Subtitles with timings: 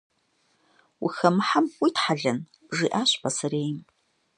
[1.03, 2.39] «Ухэмыхьэм уитхьэлэн?»–
[2.75, 3.77] жиӏащ пасарейм.